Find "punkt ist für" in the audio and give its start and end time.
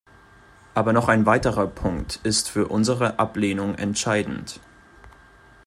1.67-2.69